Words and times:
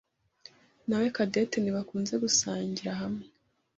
nawe 0.87 1.07
Cadette 1.15 1.57
ntibakunze 1.59 2.13
gusangira 2.23 2.91
hamwe. 3.01 3.25